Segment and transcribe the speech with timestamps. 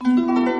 [0.04, 0.55] 《红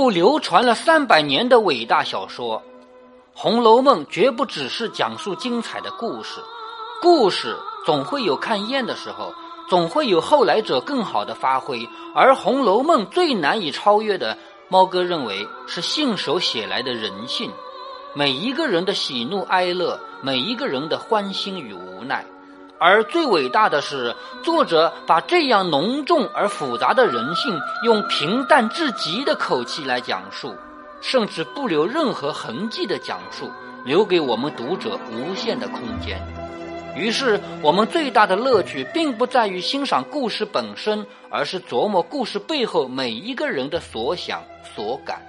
[0.00, 2.56] 部流传了三百年的伟大小说，
[3.34, 6.40] 《红楼梦》绝不只是讲述精彩的故事，
[7.02, 7.54] 故事
[7.84, 9.34] 总会有看厌的时候，
[9.68, 11.86] 总会有后来者更好的发挥。
[12.14, 14.38] 而《红楼梦》最难以超越的，
[14.70, 17.50] 猫哥认为是信手写来的人性，
[18.14, 22.24] 每一个人的喜怒哀乐，每一个人的欢欣与无奈。
[22.80, 30.56] 而最伟大的是，作者把这样浓重而复杂的人性，用平淡至极的口气来讲述，
[31.02, 33.50] 甚至不留任何痕迹的讲述，
[33.84, 36.18] 留给我们读者无限的空间。
[36.96, 44.42] 于是，我们最大的乐趣，并不在于欣赏故事本身，而是琢磨故事背后每一个人的所想
[44.74, 45.20] 所感。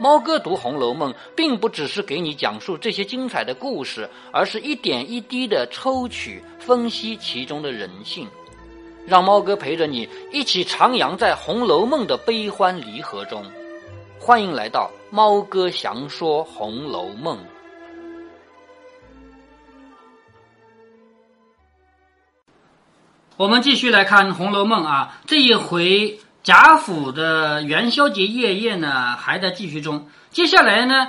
[0.00, 8.28] 猫哥读《红楼梦》，并不只是给你讲述这些精彩的故事，而是一点一滴的抽取、分析其中的人性，
[9.06, 13.44] 让猫哥陪着你一起徜徉在《红楼梦》的悲欢离合中。
[14.20, 17.36] 欢迎来到猫哥详说《红楼梦》。
[23.36, 26.20] 我们继续来看《红楼梦》啊，这一回。
[26.48, 30.08] 贾府的元宵节夜宴呢，还在继续中。
[30.30, 31.08] 接下来呢，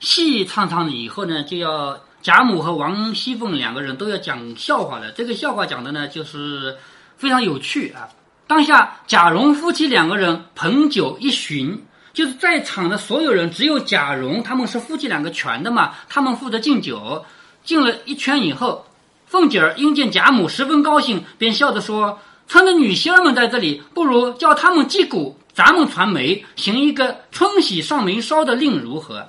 [0.00, 5.12] 戏唱唱了以后呢，就要贾母和王熙凤两个人都要讲笑话了。
[5.12, 6.76] 这个笑话讲的呢，就是
[7.16, 8.08] 非常有趣啊。
[8.48, 17.24] 当下贾蓉夫妻两个人捧酒一巡，就是在场的所有人只有贾蓉他们是夫妻两个全的嘛，他们负责敬酒。
[17.62, 18.84] 敬了一圈以后，
[19.24, 22.18] 凤姐儿因见贾母十分高兴，便笑着说。
[22.50, 29.28] 村的女仙儿们在这里，不如叫他们击鼓，咱们传媒，行一个春喜上眉梢的令如何？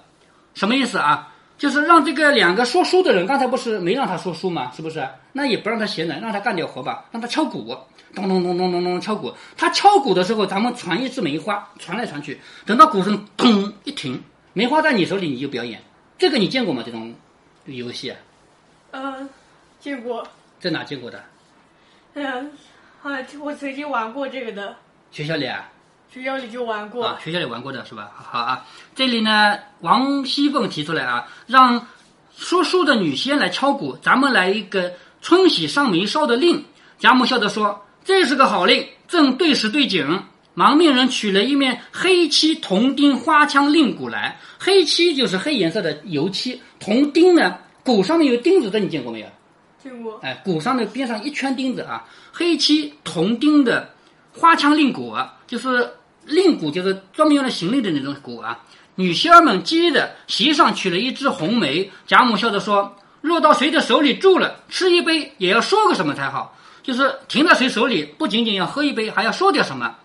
[0.55, 1.31] 什么意思啊？
[1.55, 4.71] 就是让这个两个说书的人，刚才不是没让他说书吗？
[4.75, 5.07] 是不是？
[5.33, 7.77] 那也不让他闲着，让他干点活吧，让他敲鼓，
[8.15, 9.31] 咚咚咚咚咚咚敲鼓。
[9.55, 14.19] 他敲鼓的时候，咱们传一支梅花，传来传去，等到鼓声咚一停，
[14.53, 15.79] 梅花在你手里，你就表演。
[16.17, 16.81] 这个你见过吗？
[16.83, 17.13] 这种
[17.65, 18.11] 游戏？
[18.89, 19.29] 嗯，
[19.79, 20.27] 见过。
[20.59, 21.23] 在哪见过的？
[22.15, 22.51] 嗯。
[23.03, 24.75] 啊，我曾经玩过这个的。
[25.11, 25.67] 学校里啊？
[26.13, 27.05] 学校里就玩过。
[27.05, 28.11] 啊，学校里玩过的是吧？
[28.13, 31.87] 好啊，这里呢，王熙凤提出来啊，让
[32.37, 36.63] 说书的女仙来敲鼓，咱们来一个春喜上眉梢的令。
[36.99, 40.23] 贾母笑着说：“这是个好令，正对时对景。”
[40.53, 44.37] 忙命人取了一面黑漆铜钉花枪令鼓来。
[44.59, 49.27] 黑漆就是黑颜色的油漆，铜钉呢，鼓上面有钉子的，你见过没有？
[50.03, 50.19] 过。
[50.21, 52.05] 哎，鼓上的边上一圈钉子啊。
[52.31, 53.89] 黑漆铜钉的
[54.33, 55.15] 花枪令鼓，
[55.47, 55.93] 就是
[56.25, 58.59] 令鼓，就是专门用来行令的那种鼓啊。
[58.95, 66.57] 女仙儿们接的席上取了一支红梅，贾母笑着说：“落到谁的手里住了，吃一杯也要说个什么才好。
[66.83, 69.95] 就是停在谁手里，不仅仅要喝一杯，还要说点什么。”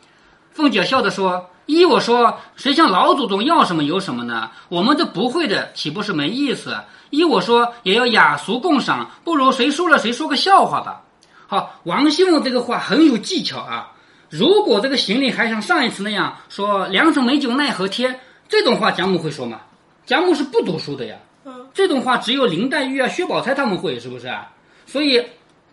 [0.55, 4.51] 凤姐笑着说：“依我说，谁向老祖宗要什么有什么呢？
[4.69, 6.77] 我们这不会的，岂不是没意思？
[7.11, 11.03] 依我说，也要雅俗共赏，不如谁输了谁说个笑话吧。”
[11.49, 13.93] 好，王熙凤这个话很有技巧啊！
[14.29, 19.61] 如果这个行李还像上一次那样说“良辰美酒奈何天”这种话，贾母会说吗？
[20.05, 21.17] 贾母是不读书的呀。
[21.45, 24.51] 嗯，这种话只有林黛玉啊、薛宝钗他们会，是不是啊？
[24.87, 25.25] 所以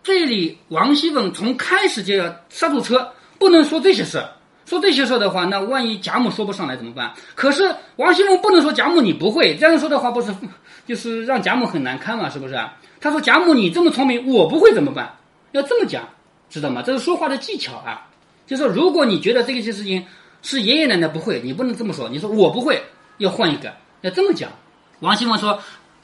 [0.02, 4.24] 这里王熙凤从开始就要刹住车，不能说这些事。
[4.66, 7.12] 说这些事的话，那万一贾母说不上来怎么办？
[7.34, 10.34] 可是王熙凤不能说贾母你不会这样说的话，不是
[10.86, 12.28] 就是让贾母很难堪嘛？
[12.30, 12.58] 是不是？
[13.00, 15.14] 他说贾母你这么聪明，我不会怎么办？
[15.52, 16.08] 要这么讲，
[16.48, 16.82] 知道吗？
[16.82, 18.06] 这是说话的技巧啊。
[18.46, 20.04] 就说如果你觉得这些事情
[20.42, 22.08] 是爷爷奶奶不会，你不能这么说。
[22.08, 22.82] 你说我不会，
[23.18, 23.72] 要换一个，
[24.02, 24.50] 要这么讲。
[25.00, 25.58] 王熙凤说：“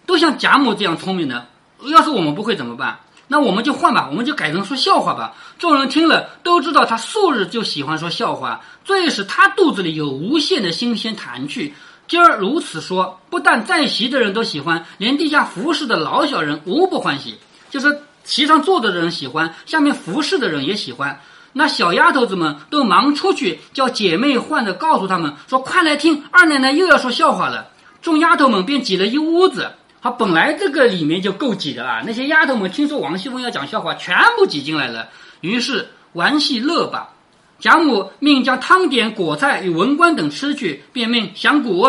[0.04, 1.46] 都像贾母这样聪明的，
[1.90, 2.98] 要是我们不会怎么办？
[3.30, 11.72] 那我们就换吧，我们就改成说笑话吧。”众人听了都知道他素日就喜欢说笑话，最是他肚子里有无限的新鲜谈趣。
[12.08, 17.38] 今儿如此说，不但在席的人都喜欢，连地下服侍的老小人无不欢喜。
[17.70, 18.02] 就是。
[18.22, 21.18] 席上坐着的人喜欢，下面服侍的人也喜欢。
[21.54, 27.68] 那小丫头子们都忙出去叫姐妹唤着，告诉他们说：“快来听，二奶奶又要说笑话了。”
[28.02, 29.72] 众丫头们便挤了一屋子。
[30.02, 32.02] 他，本来这个里面就够挤的啊。
[32.06, 35.08] 那些丫头们听说王熙凤要讲笑话，全部挤进来了。
[35.40, 37.10] 于是玩戏乐吧。
[37.58, 41.86] 贾母命将汤点、果菜与文官等吃去，便命响鼓。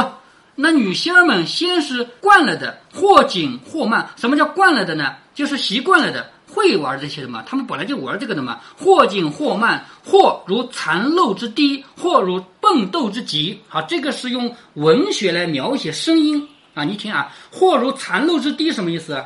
[0.55, 4.09] 那女仙儿们先是惯了的，或紧或慢。
[4.17, 5.15] 什么叫惯了的呢？
[5.33, 7.41] 就是习惯了的，会玩这些的嘛。
[7.47, 8.59] 他们本来就玩这个的嘛。
[8.77, 13.57] 或紧或慢，或如蚕漏之滴，或如蹦豆之急。
[13.69, 16.83] 好，这个是用文学来描写声音啊。
[16.83, 19.23] 你听啊，或如残漏之滴什么意思？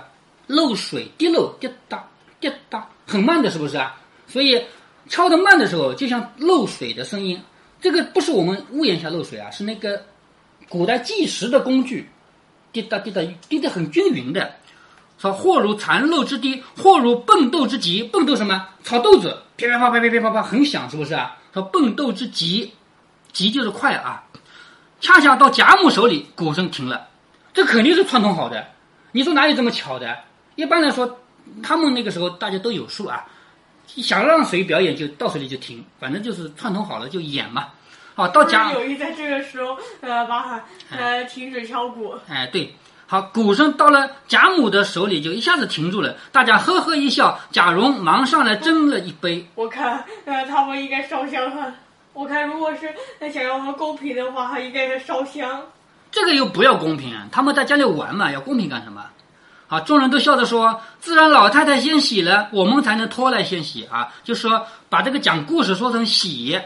[0.48, 2.04] 漏水滴漏滴答
[2.40, 3.96] 滴答，很慢的，是不是啊？
[4.28, 4.64] 所以
[5.10, 7.42] 敲得慢的时候，就像漏水的声音。
[7.82, 10.02] 这个不是我们屋檐下漏水啊，是那个。
[10.68, 12.10] 古代计时的工具，
[12.72, 14.52] 滴答滴答滴得很均匀的。
[15.20, 18.04] 说或如残漏之滴，或如蹦豆之急。
[18.04, 18.68] 蹦豆什么？
[18.84, 21.38] 炒豆子，噼啪啪啪啪啪啪啪很响，是不是啊？
[21.54, 22.74] 说蹦豆之急，
[23.32, 24.24] 急就是快啊。
[25.00, 27.08] 恰恰到贾母手里，鼓声停了，
[27.56, 28.68] 这肯定是串通好的。
[29.14, 30.16] 你说哪有这么巧的？
[30.56, 31.20] 一般来说，
[31.64, 33.26] 他们那个时候大家都有数啊，
[33.88, 37.70] 想让谁表演就到谁里就停，反正就是串通好了就演嘛。
[38.14, 42.14] 好，到贾有意在这个时候，呃，把呃停止敲鼓。
[42.30, 42.74] 哎，对，
[43.08, 46.16] 好，鼓声到了贾母的手里，就一下子停住了。
[46.32, 49.46] 大家呵呵一笑，贾蓉忙上来斟了一杯。
[49.56, 51.74] 我看，呃，他们应该烧香哈。
[52.14, 52.94] 我看，如果是
[53.32, 55.64] 想要公平的话，应该是烧香。
[56.16, 59.04] 这个又不要公平，他们在家里玩嘛，要公平干什么？
[59.68, 66.58] 好，众人都笑着说：“自然老太太先洗了，我们才能拖来先洗啊。”就说把这个讲故事说成洗，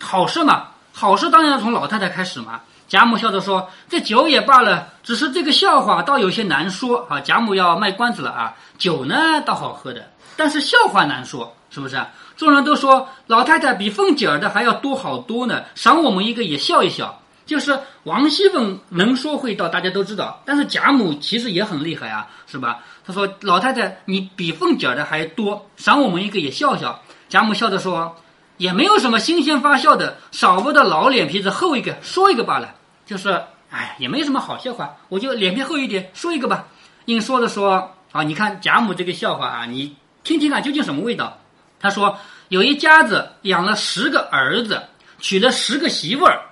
[0.00, 0.70] 好事嘛。
[0.92, 2.60] 好事当然要从老太太开始嘛。
[2.88, 8.56] 贾母笑着说：“这酒也罢了，只是这个笑话倒有些难说啊。”贾母要卖关子了啊。
[8.78, 12.04] 酒呢倒好喝的，但是笑话难说，是不是？
[12.36, 17.20] 众人都说老太太比凤姐儿的还要多好多呢，赏我们一个也笑一笑。
[17.48, 22.78] 就是王熙凤能说会道，大家都知道，但是贾母其实也很厉害啊，是吧？
[23.04, 28.16] 他说：“老太太，你比凤姐的还多，赏我们一个也笑笑。”贾母笑着说。
[28.58, 32.74] 也没有什么新鲜发笑的，少不得老脸皮子厚一个，说一个罢了。
[33.06, 33.40] 就是，
[33.70, 36.66] 哎，也没什么好笑话，我就脸皮厚一点，说一个吧。
[37.04, 41.38] 硬说着说，啊，你看贾母这个笑话啊，你听听看究竟什么味道？
[41.78, 42.18] 他说，
[42.48, 44.82] 有一家子养了十个儿子，
[45.20, 46.42] 娶了十个媳妇儿，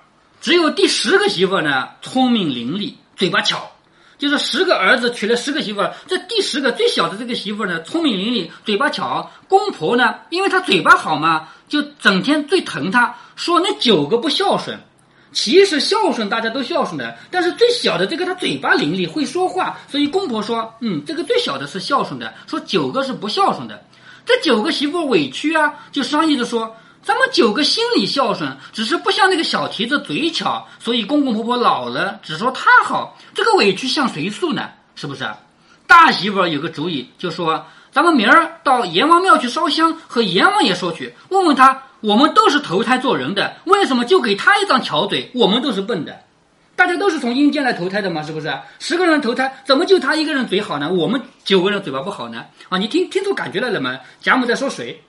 [0.47, 3.69] 只有第十个媳妇呢聪明伶俐，嘴巴巧。
[4.17, 9.29] 就是十个儿子娶了十个媳妇，这第十个最小的这个媳妇呢，聪明伶俐，嘴巴巧。
[9.49, 14.79] 公婆呢，因为她嘴巴好嘛，就整天最疼她，说那九个不孝顺。
[15.33, 23.83] 其实孝顺大家都孝顺的，但是最小的这个他嘴巴伶俐，会说话，所以公婆说，嗯，这个最小的是孝顺的，说九个是不孝顺的。
[24.25, 26.73] 这九个媳妇委屈啊，就商议着说。
[27.07, 34.69] 咱们九个心里孝顺，只是不像那个小蹄子嘴巧，所以公公婆婆老了只说他好，这个委屈向谁诉呢？
[34.93, 35.25] 是不是？
[35.87, 45.31] 大媳妇有个主意，就说咱们明儿到阎王庙去烧香，和阎王爷说去，问问他，我们都是投胎做人的，为什么就给他一张巧嘴？
[45.33, 46.19] 我们都是笨的，
[46.75, 48.53] 大家都是从阴间来投胎的嘛，是不是？
[48.79, 50.91] 十个人投胎，怎么就他一个人嘴好呢？
[50.91, 52.43] 我们九个人嘴巴不好呢？
[52.67, 53.97] 啊，你听听出感觉来了吗？
[54.19, 55.01] 贾母在说谁？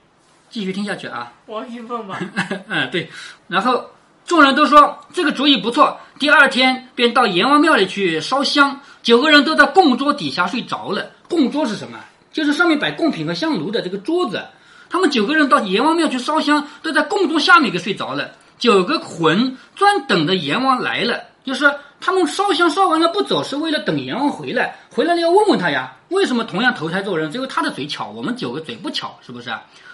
[0.49, 2.19] 继续听下去啊，王熙凤吧。
[2.67, 3.09] 嗯，对。
[3.47, 3.85] 然后
[4.25, 5.97] 众人都说这个主意不错。
[6.17, 11.11] 第二天便到阎王庙里去烧香，九个人都在供桌底下睡着了。
[11.27, 11.97] 供桌是什么？
[12.31, 14.43] 就是上面摆贡品和香炉的这个桌子。
[14.89, 18.31] 他们九个人到阎王庙去烧香，都在供桌下面给睡着了。
[18.57, 21.71] 九个魂专等着阎王来了，就是
[22.01, 24.75] 他们烧香烧完了不走，是为了等阎王回来。
[24.91, 29.49] 回来了要问问他呀，为什么同样投胎做人，只有他的嘴巧，我们九个嘴不巧，是不是？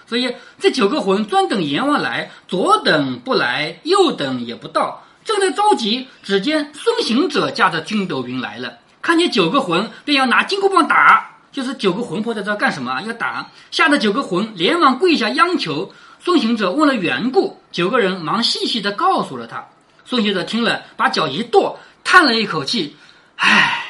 [0.08, 6.08] 所以这九个魂专等阎王来，左等不来，右等也不到，正在着急。
[6.22, 11.32] 只见孙行者驾着筋斗云来了，看见九个魂，便要拿金箍棒打。
[11.52, 13.02] 就是九个魂魄在这干什么？
[13.04, 15.94] 要打，吓得九个魂连忙跪下央求。
[16.20, 19.66] 孙行者问了缘故，九个人忙细细的告诉了他。
[20.04, 22.98] 孙行者听了，把脚一跺，叹了一口气
[23.38, 23.86] ：“唉，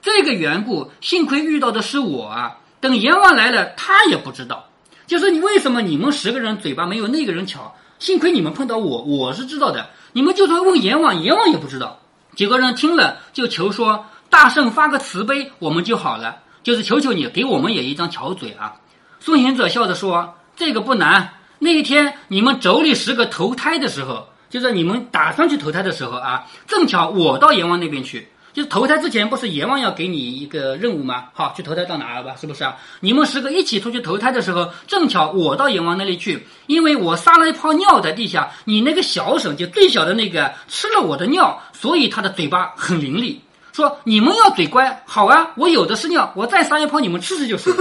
[0.00, 2.58] 这个缘故，幸亏遇到的是我啊！
[2.80, 4.68] 等阎王来了，他也不知道。”
[5.06, 7.74] 就是你为什么你们十个人嘴巴没有那个人巧？
[7.98, 9.88] 幸亏你们碰到我，我是知道的。
[10.12, 12.00] 你们就算问阎王，阎王也不知道。
[12.34, 16.36] 几个人听了就求说：“大圣发个慈悲，我们就好了。
[16.62, 18.74] 就是求求你给我们也一张巧嘴啊！”
[19.20, 21.34] 孙行者笑着说：“这个不难。
[21.60, 31.24] 那一天你们妯娌十个投胎的时候，就是你们打算去投胎的时候啊，正巧我到阎王那边去。”就是投胎之前不是阎王要给你一个任务吗？
[31.34, 32.36] 好，去投胎到哪儿吧？
[32.40, 32.76] 是不是啊？
[33.00, 43.36] 你们十个一起出去投胎的时候，正巧我到阎王那里去，因为我撒了一泡尿在地下，你那个小婶就最小的那个吃了我的尿，所以他的嘴巴很伶俐。
[43.72, 47.74] 说你们要嘴乖，好啊，我有的是尿，我再撒一泡你们吃吃就是。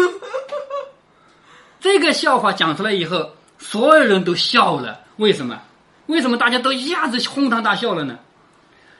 [1.79, 5.01] 这个笑话讲出来以后，所有人都笑了。
[5.17, 5.61] 为什么？
[6.07, 8.17] 为什么大家都一下子哄堂大笑了呢？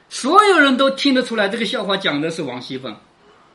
[0.08, 2.94] 所有人都听得出来，这个笑话讲的是王熙凤，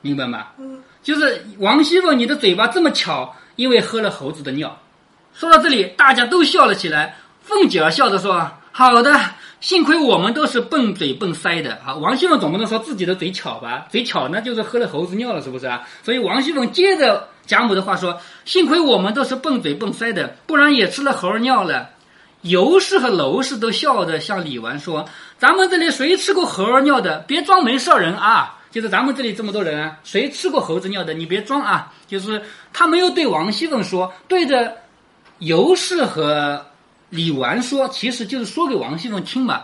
[0.01, 0.47] 明白吗？
[0.57, 4.77] 嗯，就是王熙凤，你的嘴巴这么巧，因为喝了猴子的尿。
[5.33, 7.15] 说到这里，大家都笑了起来。
[7.41, 9.19] 凤姐儿笑着说：“好的，
[9.61, 13.87] 幸亏我们都是笨嘴笨腮的啊。”王熙凤总不能说自己的嘴巧吧？
[13.89, 15.87] 嘴巧那就是喝了猴子尿了，是不是啊？
[16.03, 21.89] 所以王熙凤接着贾母的话说：“幸亏我们都是笨嘴笨腮的，不然也吃了猴儿尿了。”
[22.41, 25.05] 尤氏和娄氏都笑着向李纨说
[25.39, 27.19] ：“咱们这里谁吃过猴儿尿的？
[27.19, 28.57] 别装没事人啊！
[28.69, 31.13] 就是咱们这里这么多人，谁吃过猴子尿的？
[31.13, 31.93] 你别装啊！
[32.07, 32.43] 就是
[32.73, 34.75] 他没有对王熙凤说，对着
[35.37, 36.65] 尤氏和
[37.09, 39.63] 李纨说，其实就是说给王熙凤听嘛。”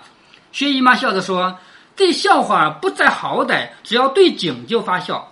[0.54, 1.60] 薛姨妈笑着说
[1.94, 5.30] ：“这笑话不在好歹，只要对景就发笑。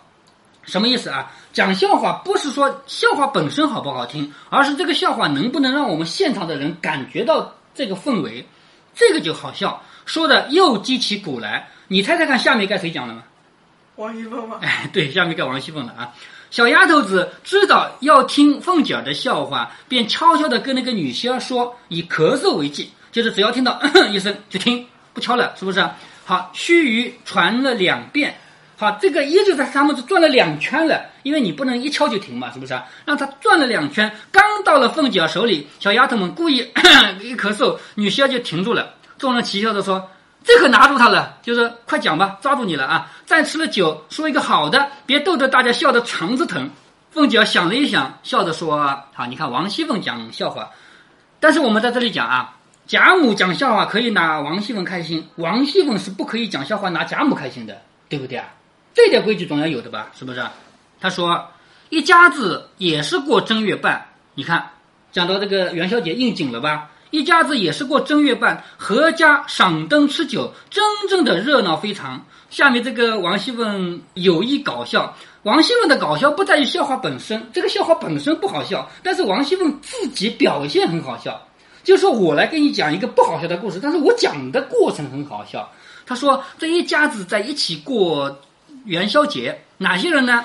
[0.64, 1.32] 什么意思啊？
[1.54, 8.46] 讲笑话不是说笑话本身好不好听，而是这个笑话能不能让我们现场的人感觉到这个氛围，
[8.94, 9.82] 这个就好笑。
[10.06, 13.24] 说的又激起鼓来，你猜猜看，下面该谁讲了吗？
[13.96, 14.58] 王熙凤吗？
[14.62, 16.14] 哎，对，下面该王熙凤了啊。
[16.50, 25.88] 小丫头子知道要听凤姐儿的笑话，便悄悄地跟那个女仙儿说，以咳嗽为忌，就是只要听到咳一声就听，不敲了，是不是？
[26.26, 28.36] 好，须臾传了两遍。
[28.76, 32.80] 好，这个一直在他们是转了两圈了，因为你不能一敲就停嘛，是不是？
[33.06, 36.58] 让他转了两圈，刚到了凤姐儿手里，小丫头们故意
[37.22, 38.94] 一咳嗽，女仙儿就停住了。
[39.24, 40.10] 众人齐笑着说
[40.44, 46.70] ：“这可拿住他了，就是快讲吧，抓住你了啊！”再吃了酒，说一个好的，别逗得大家笑得肠子疼。
[47.12, 48.78] 凤姐想了一想，笑着说
[49.16, 50.72] ：“好，你看王熙凤讲笑话，
[51.40, 58.48] 但是我们在这里讲啊，贾母讲笑话可以拿王熙凤开心，王熙凤是不可以讲笑话拿贾母开心的，对不对啊？
[58.94, 60.12] 这点规矩总要有的吧？
[60.20, 60.46] 是不是？
[61.00, 61.48] 他说，
[61.88, 64.72] 一家子也是过正月半，你看，
[65.14, 66.90] 讲到这个元宵节应景了吧？
[67.14, 72.20] 一家子也是过正月半，阖家赏灯吃酒，真正的热闹非常。
[72.50, 81.40] 下面这个王熙凤有意搞笑，王熙凤的搞笑不在于笑话本身，这个笑话本身不好笑，但是王熙凤自己表现很好笑。
[81.84, 85.70] 就说我来给你讲一个不好笑的故事，但是我讲的过程很好笑。
[86.08, 88.36] 他说这一家子在一起过
[88.86, 90.44] 元宵节，哪些人呢？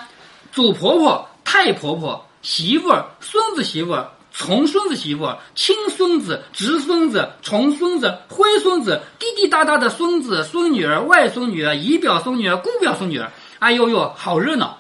[0.53, 14.79] 祖婆婆、太婆婆、媳妇儿、孙子媳妇儿、重孙子媳妇、亲孙子、侄孙子、重孙子、灰孙子、滴滴答答的孙子、孙女儿、外孙女儿、姨表孙女儿、姑表孙女儿，哎呦呦，好热闹！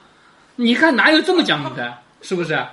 [0.54, 1.92] 你看哪有这么讲的？
[2.22, 2.64] 是不是？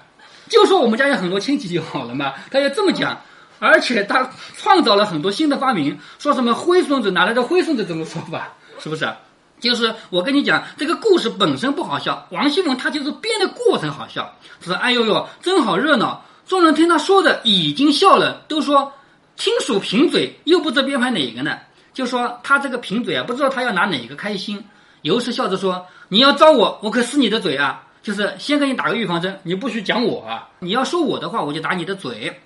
[0.47, 3.19] 就说我们家有很多亲戚就好了嘛，他要这么讲，
[3.57, 8.53] 而且他创造了很多新的发明，说什么灰孙子，哪来的灰孙子这种说法？
[8.77, 9.11] 是不是？
[9.59, 14.35] 就是我跟你讲，这个故事本身不好笑，王熙凤她就是编的过程好笑。
[14.61, 16.24] 说哎呦呦，真好热闹！
[16.45, 18.93] 众人听他说的已经笑了，都说
[19.35, 21.57] 听属贫嘴，又不知编排哪个呢？
[21.93, 24.63] 就说他这个贫嘴啊，不知道他要拿哪个开心。
[25.01, 27.83] 尤氏笑着说：“你要招我，我可撕你的嘴啊！
[28.01, 30.49] 就是先给你打个预防针，你不许讲我啊！
[30.59, 32.41] 你要说我的话，我就打你的嘴。”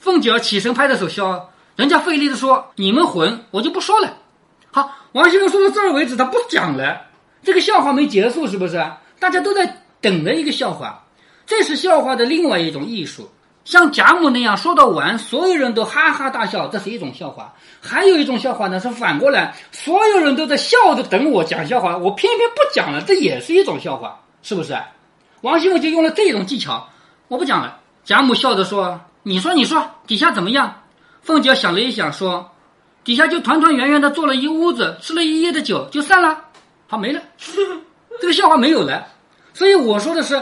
[0.00, 4.16] 凤姐儿起身拍着手笑，人家费力的说：“你们混，我就不说了。”
[4.72, 7.02] 好，王熙凤说到这儿为止，他不讲了。
[7.42, 8.82] 这个笑话没结束，是不是？
[9.18, 11.04] 大家都在等着一个笑话，
[11.50, 13.28] 这是笑话的另外一种艺术。
[13.64, 17.52] 像贾母那样说到完，所有人都哈哈大笑，这是一种笑话。
[17.80, 24.78] 还有一种笑话呢，是反过来，所有人都在笑着等我讲笑话，我偏偏不讲了，这也是一种笑话，是不是？
[25.40, 26.88] 王熙凤就用了这种技巧，
[27.26, 27.80] 我不讲了。
[28.04, 30.72] 贾母笑着说：“你说，你说，底下怎么样？”
[31.20, 32.48] 凤姐想了一想，说。
[33.02, 36.44] 底下就团团圆圆的坐了一屋子，吃了一夜的酒，就散了，
[36.86, 37.20] 好没了，
[38.20, 39.04] 这个笑话没有了。
[39.52, 40.40] 所以我说的是，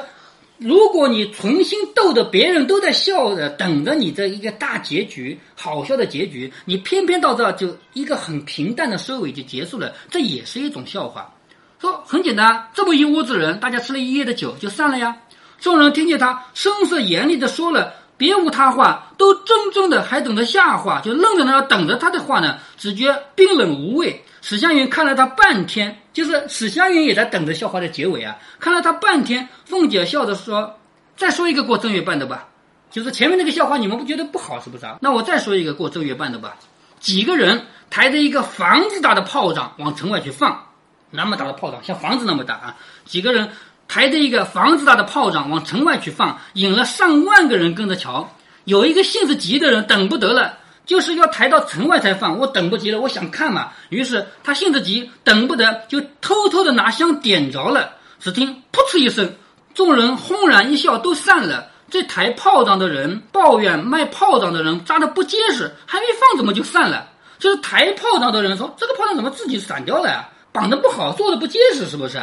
[0.58, 11.32] 如果你存心逗得别人都在笑着，等着你这一个大结局，好笑的结局，你偏偏到这儿就一个很平淡的收尾就结束了，这也是一种笑话。
[11.80, 15.16] 说很简单，这么一屋子人，大家吃了一夜的酒就散了呀。
[15.60, 17.94] 众人听见他声色严厉的说了。
[18.16, 22.58] 别无他话，都怔怔的，还等着下话，就愣在那等着他的话呢。
[22.76, 24.24] 只觉冰冷无味。
[24.40, 28.36] 史湘云看了他半天，就是史湘云也在等着笑话的结尾啊。
[28.58, 30.78] 看了他半天，凤姐笑着说
[31.16, 32.48] ：“再说一个过正月半的吧。”
[32.90, 34.98] 就是前面那个笑话，你们不觉得不好是不是啊？
[35.00, 36.56] 那我再说一个过正月半的吧。
[36.98, 40.66] 几个人抬着一个房子大的炮仗往城外去放，
[41.10, 42.76] 那么大的炮仗，像房子那么大啊。
[43.04, 43.48] 几个人。
[43.90, 48.30] 抬着一个房子大的炮仗往城外去放，引了上万个人跟着瞧。
[48.64, 50.57] 有一个性子急的人等不得了，
[50.88, 52.38] 就是要抬到城外才放。
[52.38, 53.68] 我等不及了，我想看嘛。
[53.90, 57.92] 于是他性子急，等不得，就偷偷的拿香点着了。
[58.18, 59.36] 只听噗嗤一声，
[59.74, 61.68] 众人轰然一笑，都散了。
[61.90, 67.06] 这抬炮仗的人抱怨卖炮仗的人扎的不结实，还没放怎么就散了？
[67.38, 70.28] 就是抬炮仗的人说这个炮仗怎么自己散掉了呀？
[70.50, 72.20] 绑的不好，做的不结实，是不是？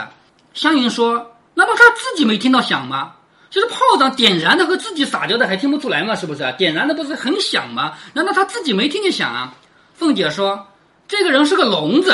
[0.53, 3.14] 湘云说：“难道他自己没听到响吗？
[3.56, 6.14] 就是炮仗点燃的和自己撒掉的还听不出来吗？
[6.14, 6.54] 是不是？
[6.58, 7.94] 点燃的不是很响吗？
[8.12, 9.56] 难道他自己没听见响啊？”
[9.96, 10.68] 凤姐说
[11.08, 12.14] ：“这个人是个聋子。”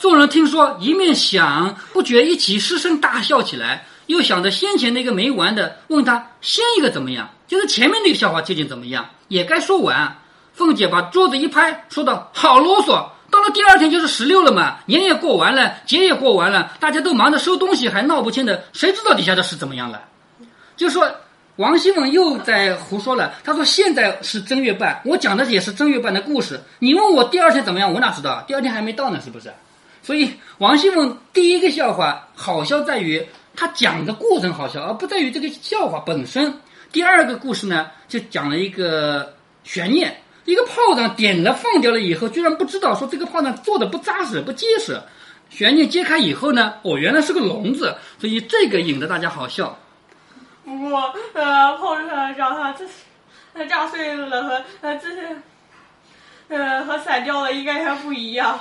[0.00, 3.86] 众人听说，一面想，不觉一起失声大笑起来。
[4.06, 7.28] 又想着先前那个没完的，问他先一个怎么样？
[7.46, 9.10] 就是前面那个笑话究竟怎么样？
[9.28, 10.16] 也该说完。
[10.54, 13.04] 凤姐把桌子一拍，说道：“好啰嗦！
[13.32, 20.02] 到了第二天就是十六了嘛，年也过完了，节也过完了，大家都忙着收东西，还闹不清的，谁知道底下的事怎么样了？”
[20.76, 21.10] 就说
[21.56, 23.32] 王熙凤又在胡说了。
[23.42, 26.60] 她说：“现在是正月半，我讲的也是正月半的故事。
[26.78, 28.44] 你问我第二天怎么样，我哪知道？
[28.46, 29.50] 第二天还没到呢，是不是？”
[30.04, 36.54] 所以王熙凤第一个笑话好笑在于她讲的过程好笑，而不在于这个笑话本身。
[36.92, 39.32] 第二个故事呢，就讲了一个
[39.64, 40.14] 悬念。
[40.44, 45.00] 一个炮仗点了放掉了以后，居然不知道说这个炮仗做的不扎实不结实，
[45.50, 49.78] 悬念揭开以后呢，哦，原来是个笼子，所以这个引得大家好笑。
[50.64, 52.84] 不过，呃，炮仗让它这
[53.52, 55.36] 呃炸碎了和呃这是
[56.48, 58.60] 呃和散掉了应该还不一样。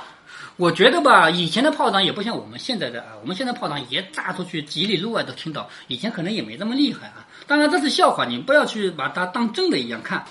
[0.58, 7.26] 我觉得吧，以前的炮仗也不像我们现在的啊，我们现在炮仗也炸出去几里路外都听到，以前可能也没这么厉害啊。
[7.48, 10.24] 当然这是笑话，你不要去把它当真的一样看。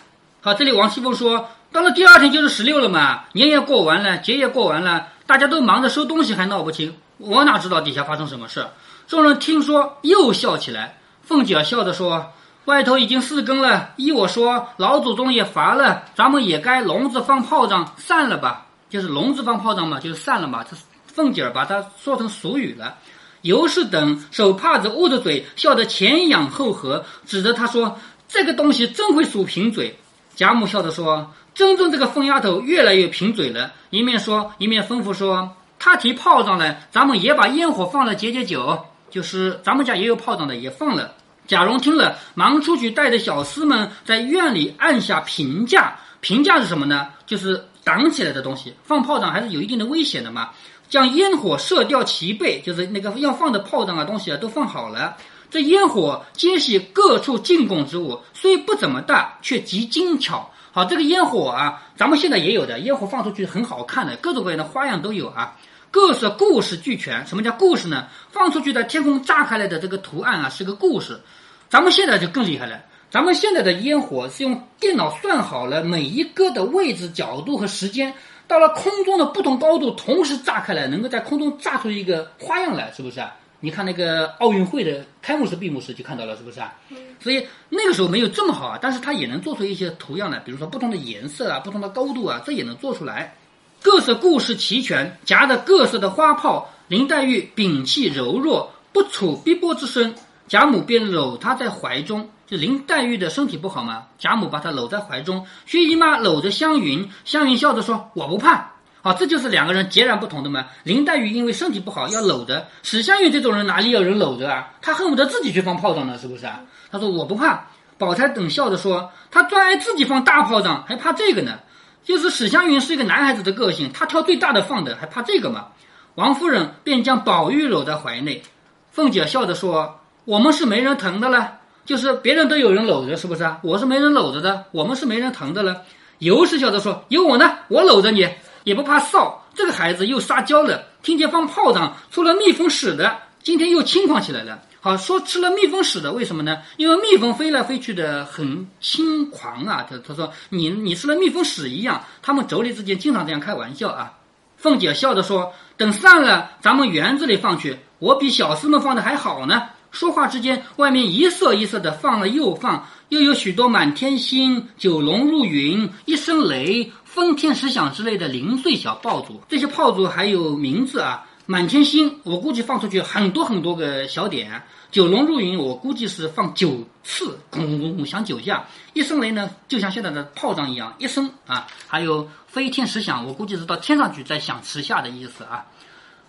[0.43, 8.67] 好，这里王熙凤说，到了第二天就是十六了嘛，年也过完了，节也过完了，大家都忙着收东西，还闹不清，我哪知道底下发生什么事？
[9.07, 10.97] 众人听说又笑起来。
[11.21, 12.33] 凤姐笑着说
[12.65, 18.65] ：“外头已经四更了，依我说，老祖宗也乏了，咱们也该笼子放炮仗散了吧？
[18.89, 20.75] 就是笼子放炮仗嘛，就是散了嘛。”这
[21.07, 22.97] 凤姐儿把它说成俗语了。
[23.43, 29.95] 尤氏等手帕子捂着嘴，笑得前仰后合，指着他说：“这个东西真会数贫嘴。”
[30.35, 38.87] 贾母笑着说：“真正这个疯丫头越来越贫嘴了。”一面说，一面吩咐说：“她提炮仗来，咱们也把烟火放了解解酒。
[39.11, 41.15] 就是咱们家也有炮仗的，也放了。”
[41.47, 45.99] 贾蓉听了，忙出去带着小厮们在院里按下评架。
[46.21, 47.09] 评架是什么呢？
[47.27, 48.75] 就是挡起来的东西。
[48.85, 50.51] 放炮仗还是有一定的危险的嘛。
[50.89, 55.17] 将烟火射掉齐备，就是那个要放的炮仗啊东西啊都放好了。
[55.51, 60.49] 这烟火皆系各处进贡之物，虽不怎么大，却极精巧。
[60.71, 65.57] 好，这个烟火啊，咱们现在也有的烟火放出去很好看的，各种各样的花样都有啊。
[65.91, 67.27] 各色故事俱全。
[67.27, 68.07] 什么叫故事呢？
[68.31, 71.21] 放出去的天空炸开来的这个图案啊，是个故事。
[71.69, 78.15] 咱们现在就更厉害了，咱们现在的烟火是用电脑算好了每一个的位置、角度和时间，
[78.47, 83.35] 到了空中的不同高度同时炸开来，能够在空中炸出一个花样来，是不是啊？
[83.61, 86.73] 你看那个奥运会的开幕式、闭幕式就看到了，是不是啊？
[87.21, 93.37] 所以那个时候没有这么好啊，但是它也能做出一些图样来，比如说不同的颜色啊、不同的高度啊，这也能做出来。
[93.83, 96.71] 各色故事齐全，夹着各色的花炮。
[96.89, 100.15] 林黛玉屏气柔弱，不处逼迫之声，
[100.49, 102.29] 贾母便搂她在怀中。
[102.47, 105.47] 就林黛玉的身体不好嘛，贾母把她搂在怀中。
[105.67, 108.70] 薛姨妈搂着湘云，湘云笑着说：“我不怕。”
[109.03, 110.67] 好，这就是两个人截然不同的嘛。
[110.85, 114.71] 林黛玉因为身体不好要搂着，史湘云这种人哪里有人搂着啊？
[114.83, 116.61] 他恨不得自己去放炮仗呢，是不是啊？
[116.91, 117.67] 他说我不怕。
[117.97, 121.59] 宝钗等笑着说，他专爱自己放大炮仗，还怕这个呢？
[122.03, 125.67] 就是史湘云是一个男孩子的个性，他挑最大的放的，还怕这个吗？
[126.15, 128.43] 王夫人便将宝玉搂在怀内。
[128.91, 133.59] 凤姐笑着说：“我们是没人疼的了，就是别人都有人搂着，是不是啊？
[133.63, 135.83] 我是没人搂着的，我们是没人疼的了。”
[136.19, 138.29] 尤氏笑着说：“有我呢，我搂着你。”
[138.65, 140.85] 也不怕臊，这个孩子又撒娇了。
[141.03, 144.61] 听见放炮仗出了蜜蜂屎的，今天又轻狂起来了。
[144.83, 146.59] 好说吃了蜜蜂屎的，为什么呢？
[146.77, 149.87] 因为蜜蜂飞来飞去的很轻狂啊。
[149.89, 152.03] 他他说你你吃了蜜蜂屎一样。
[152.23, 154.13] 他们妯娌之间经常这样开玩笑啊。
[154.57, 157.79] 凤姐笑着说：“等散了，咱们园子里放去。
[157.99, 166.91] 我比小厮们放的还好呢。”说话之间，外面一色一色的放了又放，又有许多满天星、九龙入云、一声雷。
[167.05, 171.27] 分天石响之类的零碎小爆竹，这些炮竹还有名字啊。
[171.45, 174.63] 满天星，我估计放出去很多很多个小点。
[174.93, 178.65] 九龙入云，我估计是放九次，咣咣咣响九下。
[178.93, 181.67] 一声雷呢，就像现在的炮仗一样，一声啊。
[181.89, 185.67] 还有飞天石响，我估计是到天上去再响十下的意思啊。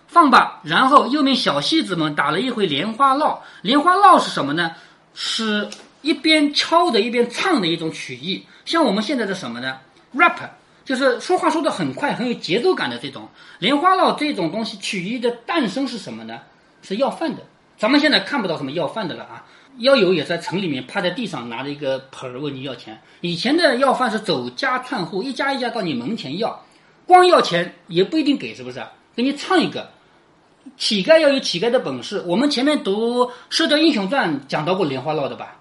[0.08, 3.40] 放吧，然后又命小戏子们打了一回莲花落。
[3.62, 4.72] 莲花落是什么呢？
[5.14, 5.68] 是
[6.02, 9.78] 一边敲的一边唱的一种曲艺，像我们现在的什么呢
[10.14, 10.36] ？rap。
[10.84, 13.28] 就是说话说的很快，很有节奏感的这种
[13.60, 16.40] 莲花落这种东西，曲艺的诞生是什么呢？
[16.82, 17.42] 是要饭的。
[17.78, 19.46] 咱们现在看不到什么要饭的了啊。
[19.78, 23.00] 要有也在城里面趴在地上拿着一个盆儿问你要钱。
[23.20, 26.66] 以前的要饭是走家串户，一家一家到你门前要，
[27.06, 28.84] 光要钱也不一定给，是不是？
[29.14, 29.88] 给你唱一个，
[30.76, 32.22] 乞丐要有乞丐的本事。
[32.26, 35.58] 我们前面读《射雕英雄传》讲到过莲花落的吧？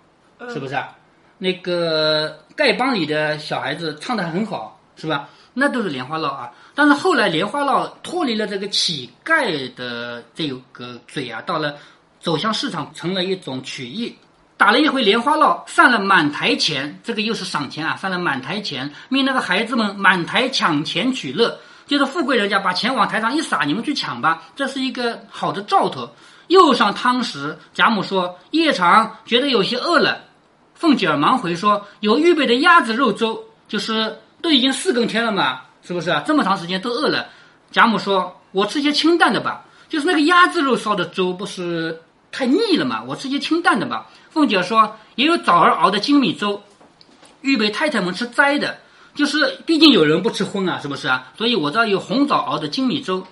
[0.50, 0.90] 是不是啊？
[1.38, 5.28] 那个丐帮里的小孩子唱的很好，是吧？
[5.54, 6.52] 那都是莲花落啊。
[6.74, 11.76] 但是后来莲花落脱离了这个乞丐的这个嘴啊，到了
[12.20, 14.16] 走向市场，成了一种曲艺。
[14.56, 26.08] 打了一回莲花落，散了满台钱，这个又是赏钱啊，散了满台钱，命那个孩子们满台抢钱取乐，就是富贵人家把钱往台上一撒，你们去抢吧，这是一个好的兆头。
[26.48, 30.22] 又上汤食，贾母说夜长，觉得有些饿了。
[30.82, 36.24] 凤姐儿忙回说有预备的鸭子肉粥，就是都已经四更天了嘛，是不是啊？
[36.26, 37.28] 这么长时间都饿了。
[37.70, 44.08] 贾母说我吃些清淡的吧，就是那个鸭子肉烧的粥不是太腻了嘛，我吃些清淡的吧。
[44.32, 46.64] 凤姐儿说：“也有枣儿熬的精米粥，
[47.42, 48.80] 预备太太们吃斋的，
[49.14, 51.32] 就是毕竟有人不吃荤啊，是不是啊？
[51.38, 53.24] 所以我这儿有红枣熬的精米粥。”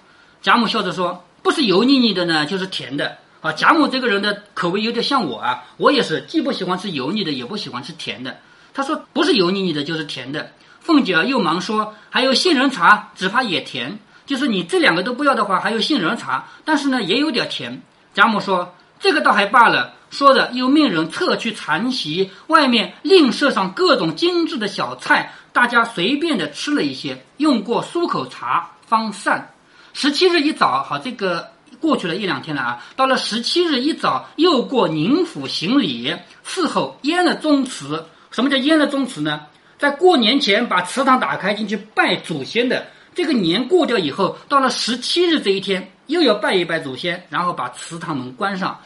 [0.44, 8.38] 贾母笑着说：“不是油腻腻的呢，就是甜的啊。”贾母这个人的口味有点像我啊，我也是既不喜欢吃油腻的，也不喜欢吃甜的。
[8.74, 14.00] 她说：“不是油腻腻的，就是甜的。”凤姐儿又忙说：“还有杏仁茶，只怕也甜。
[14.26, 17.82] 就是你这两个都不要的话，还有杏仁茶，但是呢也有点甜。”
[18.14, 29.52] 贾母说：“这个倒还罢了。”说着，又命人撤去残席，外面另设上各种精致的小菜，大家随便的吃了一些，用过漱口茶，方散。
[29.94, 31.48] 十七日一早，好，这个
[31.80, 32.86] 过去了一两天了啊。
[32.96, 36.16] 到了十七日一早，又过宁府行礼，
[36.46, 38.06] 伺候淹了宗祠。
[38.32, 39.42] 什么叫淹了宗祠呢？
[39.78, 48.80] 在过年前把祠堂打开进去拜祖先的，这个年过掉以后，到了十七日这一天，又要拜一拜祖先，然后把祠堂门关上。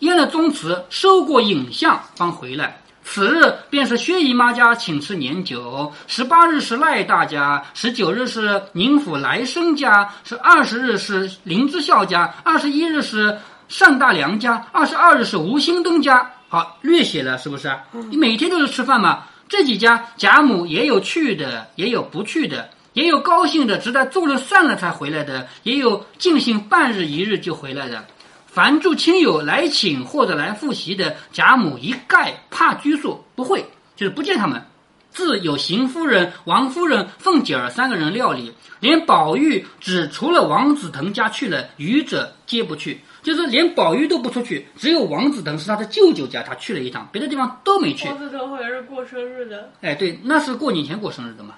[0.00, 2.83] 淹了宗祠，收过影像方回来。
[3.04, 13.38] 此日便是薛姨妈家请吃年酒，十八日是赖大家，十九日是宁府来生家，是二十日是林之孝家，二十一日是
[13.78, 16.28] 单大良家，二十二日是吴兴东家。
[16.48, 17.70] 好，略写了，是不是？
[18.10, 19.24] 你每天都是吃饭嘛。
[19.48, 28.04] 这几家贾母也有去的，也有不去的，也有高兴的，直到做了散了才回来的，也有尽兴半日一日就回来的。
[28.54, 34.62] 凡住亲友来请或者来复习的，贾母一概怕拘束，不会，就是不见他们。
[35.10, 48.08] 自有邢夫人、王夫人、凤姐儿三个人料理，连宝玉只除了王子腾家去了，余者皆不去，就是连宝玉都不出去，只有王子腾是他的舅舅家，他去了一趟，别的地方都没去。
[48.08, 51.54] 王子腾好像是过生日的，哎，对，那是过年前过生日的嘛。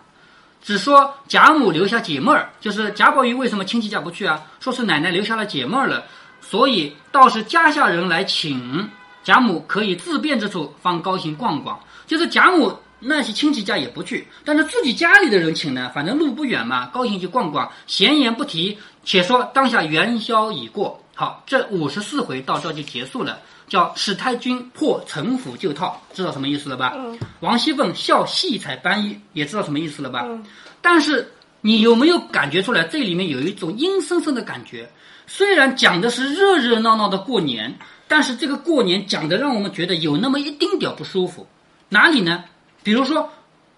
[0.63, 4.43] 只说贾母留下解闷儿，就是贾宝玉为什么亲戚家不去啊？
[4.61, 6.07] 说是奶奶留下了解闷儿了。
[6.49, 8.89] 所以倒是家下人来请
[9.25, 11.79] 贾母，可以自便之处方高兴逛逛。
[12.07, 17.69] 就是贾母那些亲戚家也不去，但是自己家里的人请呢，反正路不远嘛，高兴去逛逛。
[17.89, 23.41] 闲言不提，且说当下元宵已过，好，这五十四回到这就结束了。
[23.67, 26.93] 叫史太君破城府旧套，知道什么意思了吧？
[26.95, 27.19] 嗯。
[27.41, 30.23] 王熙凤笑戏才班衣，也知道什么意思了吧？
[30.25, 30.45] 嗯。
[30.81, 31.29] 但是
[31.67, 34.89] 你有没有感觉出来，这里面有一种阴森森的感觉？
[35.27, 37.77] 虽然讲的是热热闹闹的过年，
[38.07, 41.45] 但是这个过年讲的让我们觉得有那么一丁点不舒服。
[41.89, 42.45] 哪里呢？
[42.85, 43.29] 比如说，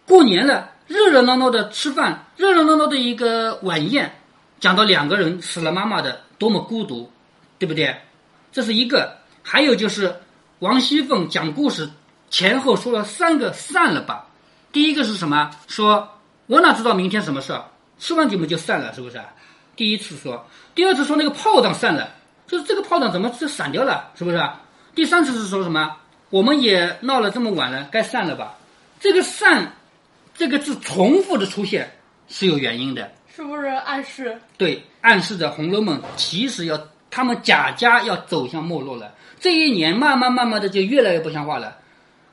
[0.04, 4.20] 过年了，热热闹闹的吃饭，热热闹闹的一个晚宴，
[4.60, 7.10] 讲到两个人死了妈妈的多么孤独，
[7.58, 7.96] 对不对？
[8.52, 9.16] 这是一个。
[9.42, 10.14] 还有就是
[10.58, 11.88] 王熙凤讲故事
[12.28, 14.26] 前后说了三个散了吧。
[14.72, 15.50] 第一个是什么？
[15.66, 16.06] 说
[16.48, 17.64] 我哪知道明天什么事儿？
[17.98, 19.20] 吃完酒们就散了，是不是？
[19.76, 22.10] 第一次说，第二次说那个炮仗散了，
[22.46, 24.42] 就是这个炮仗怎么就散掉了，是不是？
[24.94, 25.96] 第三次是说什么？
[26.30, 28.56] 我们也闹了这么晚了，该散了吧？
[29.00, 29.72] 这个散，
[30.34, 31.90] 这个字重复的出现
[32.28, 34.38] 是有原因的，是不是暗示？
[34.56, 36.78] 对，暗示着《红楼梦》其实要
[37.10, 39.14] 他们贾家要走向没落了。
[39.40, 41.78] 这一年慢慢慢慢的就越来越不像话了，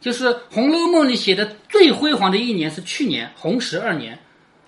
[0.01, 4.19] 就是《红楼梦》里写的最辉煌的一年是去年红十二年，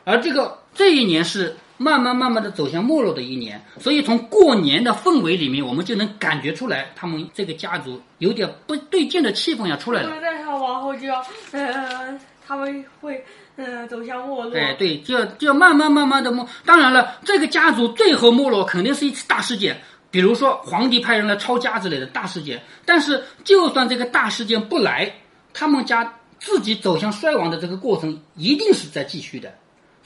[0.07, 1.53] 而这个这一年是。
[1.79, 10.19] 慢慢慢慢的走向没落的一年，所以从过年的氛围里面，我们就能感觉出来，他们这个家族有点不对劲的气氛要出来了。
[10.19, 13.23] 再看往后就要，呃，他们会，
[13.57, 14.57] 呃，走向没落。
[14.57, 16.43] 哎，对，就要就要慢慢慢慢的没。
[16.65, 22.59] 当然了，这个家族最后没落肯定是一次大事件，比如说皇帝派人来抄家之类的大事件。
[22.85, 25.13] 但是，就算这个大事件不来，
[25.53, 29.53] 他们家自己走向衰亡的这个过程一定是在继续的。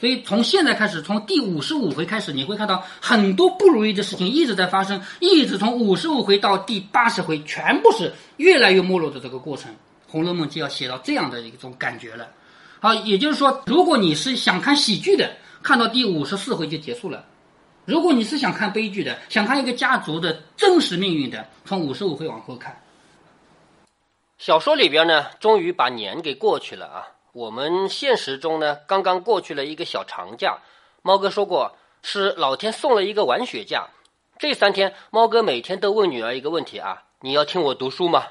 [0.02, 9.72] 所以从现在开始，从第五十五回开始，你会看到很多不如意的事情一直在发生，一直从五十五回到第八十回，全部是越来越没落的这个过程。
[10.08, 12.28] 《红楼梦》就要写到这样的一种感觉了。
[12.80, 17.24] 好，也就是说，如果你是想看喜剧的，看到第五十四回就结束了；
[17.86, 22.76] 如果你是想看悲剧的，想看一个家族的真实命运的，从五十五回往后看。
[24.40, 27.06] 小说里边呢，终于把年给过去了啊。
[27.34, 30.58] 我们现实中呢，刚刚过去了一个小长假。
[31.02, 33.88] 猫哥说过，是老天送了一个玩雪假。
[34.38, 38.28] 这三天，猫哥每天都问女儿一个问题啊：“你要听我读书吗？”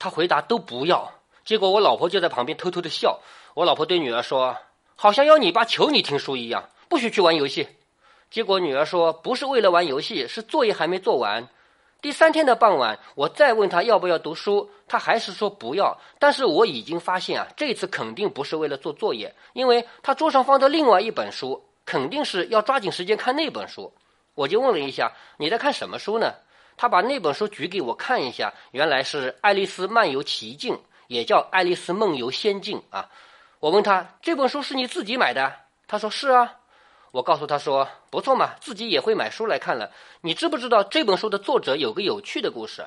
[0.00, 1.12] 她回答都不要。
[1.44, 3.20] 结果我老婆就在旁边偷偷的笑。
[3.52, 4.56] 我老婆对女儿说
[4.96, 7.68] ：“好像要你爸求你听书一样，不许去玩游戏。”
[8.30, 11.46] 结果女儿说：“不是为了玩游戏，是作业还没做完。”
[12.00, 15.98] 第三天的傍晚，我再问他要不要读书，他还是说不要。
[16.18, 23.92] 但是我已经发现啊，这次肯定不是为了做作业，因为他桌上放的另外一本书，肯定是要抓紧时间看那本书。
[24.34, 26.32] 我就问了一下，你在看什么书呢？
[26.76, 30.74] 他把那本书举给我看一下，原来是《爱丽丝漫游奇境》，
[31.08, 33.10] 也叫《爱丽丝梦游仙境》啊。
[33.58, 35.52] 我问他这本书是你自己买的？
[35.86, 36.56] 他说是啊。
[37.12, 39.90] 我告诉他说：“不错嘛，自己也会买书来看了。
[40.20, 42.86] 你知不知道这本书的作者有个有趣的故事？”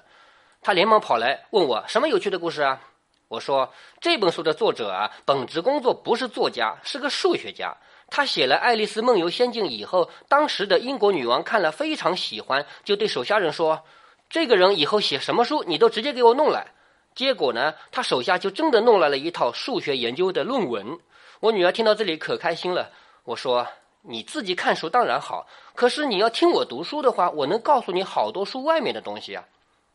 [0.64, 2.82] 他连忙跑来问我：“什么有趣的故事啊？”
[3.28, 7.76] 我说：“这本书的作者啊，本职工作不是作家，是个数学家。
[8.10, 13.84] 他写了《爱丽丝梦游仙境》以后，当时的英国女王看了非常喜欢，就对手下人说
[14.30, 16.68] ：‘这个人以后写什么书，你都直接给我弄来。’
[17.14, 20.98] 结果呢，他手下就真的弄来了一套数学研究的论文。
[21.42, 22.90] 我女儿听到这里可开心了。
[23.26, 23.68] 我说。”
[24.06, 29.46] 你自己看书当然好，可是你要听我读书的话，我能告诉你好多书外面的东西啊！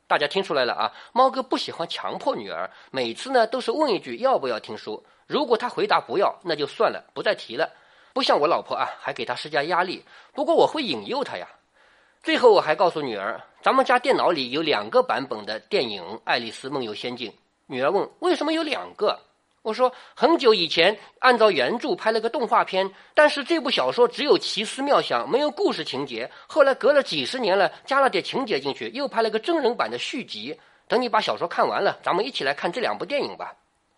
[0.06, 0.90] 大家听出来了啊？
[1.12, 7.70] 猫哥不喜欢强迫女儿，每次呢都是问一句要不要听书，如果她回答不要，那就算了，不再提了。
[8.14, 10.02] 不像我老婆啊，还给她施加压力。
[10.32, 11.46] 不过我会引诱她呀。
[12.22, 17.30] 最后我还告诉女儿，咱们家电脑里有两个版本的电影《爱丽丝梦游仙境》。
[17.66, 19.20] 女儿问为什么有两个？
[19.68, 26.30] 我说很久以前按照原著拍了个动画片，但是这部小说只有奇思妙想，没有故事情节。
[26.46, 30.58] 后来隔了几十年了，加了点情节进去，又拍了个真人版的续集。
[30.86, 33.54] 等你把小说看完了，咱们一起来看这两部电影吧。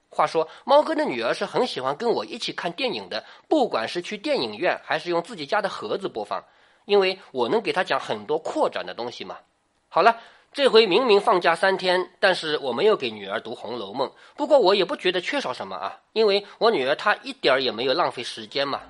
[0.09, 6.45] 话说，猫哥的女儿是很喜欢跟我一起看电影的，不管是去电影院还是用自己家的盒子播放，
[6.85, 9.37] 因为我能给她讲很多扩展的东西嘛。
[9.89, 10.19] 好了。
[10.53, 14.09] 这回明明放假三天，但是我没有给女儿读《红楼梦》。
[14.37, 18.81] 不过我也不觉得缺少什么啊，因为我女儿她一点儿也没有浪费时间嘛。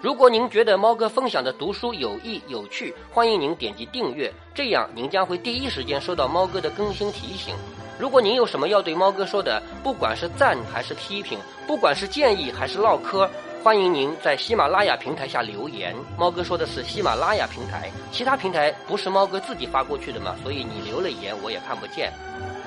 [0.00, 7.56] 如果您觉得猫哥分享的读书有益有趣，欢迎您点击订阅，这样您将会第一时间收到猫哥的更新提醒。
[7.98, 13.28] 如果您有什么要对猫哥说的，不管是赞还是批评，不管是建议还是唠嗑。
[13.66, 15.92] 欢迎您在喜马拉雅平台下留言。
[16.16, 20.36] 猫哥说的是喜马拉雅平台，其他平台不是猫哥自己发过去的嘛？
[20.40, 22.12] 所以你留了言我也看不见。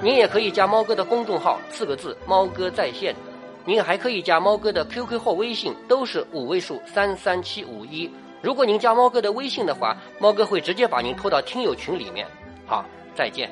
[0.04, 3.16] 您也可以加猫哥的公众号，四个字“猫哥在线”。
[3.64, 8.12] 您还可以加猫哥的 QQ 或微信，都是五位数三三七五一。
[8.42, 12.28] 如果您加猫哥的微信的话，猫哥会直接把您拖到听友群里面。
[12.68, 12.84] 好，
[13.16, 13.50] 再见。